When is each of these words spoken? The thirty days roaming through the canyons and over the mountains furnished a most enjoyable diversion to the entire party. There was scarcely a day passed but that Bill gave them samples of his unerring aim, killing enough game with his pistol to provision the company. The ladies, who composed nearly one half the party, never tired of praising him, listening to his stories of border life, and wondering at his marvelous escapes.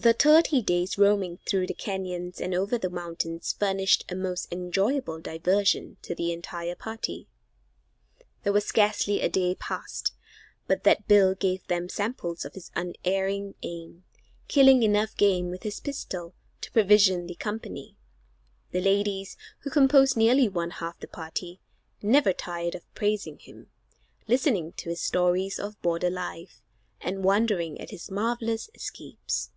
The 0.00 0.12
thirty 0.12 0.62
days 0.62 0.96
roaming 0.96 1.38
through 1.38 1.66
the 1.66 1.74
canyons 1.74 2.40
and 2.40 2.54
over 2.54 2.78
the 2.78 2.88
mountains 2.88 3.56
furnished 3.58 4.04
a 4.08 4.14
most 4.14 4.46
enjoyable 4.52 5.18
diversion 5.18 5.96
to 6.02 6.14
the 6.14 6.30
entire 6.32 6.76
party. 6.76 7.26
There 8.44 8.52
was 8.52 8.64
scarcely 8.64 9.20
a 9.20 9.28
day 9.28 9.56
passed 9.56 10.12
but 10.68 10.84
that 10.84 11.08
Bill 11.08 11.34
gave 11.34 11.66
them 11.66 11.88
samples 11.88 12.44
of 12.44 12.54
his 12.54 12.70
unerring 12.76 13.56
aim, 13.64 14.04
killing 14.46 14.84
enough 14.84 15.16
game 15.16 15.50
with 15.50 15.64
his 15.64 15.80
pistol 15.80 16.32
to 16.60 16.70
provision 16.70 17.26
the 17.26 17.34
company. 17.34 17.96
The 18.70 18.80
ladies, 18.80 19.36
who 19.62 19.68
composed 19.70 20.16
nearly 20.16 20.48
one 20.48 20.70
half 20.70 21.00
the 21.00 21.08
party, 21.08 21.58
never 22.00 22.32
tired 22.32 22.76
of 22.76 22.94
praising 22.94 23.40
him, 23.40 23.66
listening 24.28 24.74
to 24.74 24.90
his 24.90 25.00
stories 25.00 25.58
of 25.58 25.82
border 25.82 26.08
life, 26.08 26.62
and 27.00 27.24
wondering 27.24 27.80
at 27.80 27.90
his 27.90 28.08
marvelous 28.12 28.70
escapes. 28.76 29.50